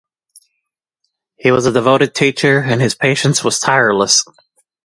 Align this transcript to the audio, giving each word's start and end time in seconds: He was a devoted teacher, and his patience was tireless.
He 1.37 1.51
was 1.51 1.67
a 1.67 1.71
devoted 1.71 2.15
teacher, 2.15 2.57
and 2.59 2.81
his 2.81 2.95
patience 2.95 3.43
was 3.43 3.59
tireless. 3.59 4.25